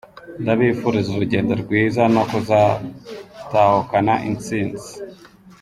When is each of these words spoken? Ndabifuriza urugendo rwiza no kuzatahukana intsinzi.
Ndabifuriza 0.41 1.09
urugendo 1.11 1.51
rwiza 1.63 2.01
no 2.13 2.23
kuzatahukana 2.29 4.13
intsinzi. 4.29 4.91